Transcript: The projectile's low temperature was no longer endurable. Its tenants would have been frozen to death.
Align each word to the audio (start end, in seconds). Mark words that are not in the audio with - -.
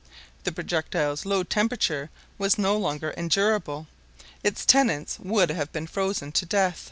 The 0.45 0.51
projectile's 0.51 1.27
low 1.27 1.43
temperature 1.43 2.09
was 2.39 2.57
no 2.57 2.75
longer 2.75 3.11
endurable. 3.15 3.85
Its 4.43 4.65
tenants 4.65 5.19
would 5.19 5.51
have 5.51 5.71
been 5.71 5.85
frozen 5.85 6.31
to 6.31 6.43
death. 6.47 6.79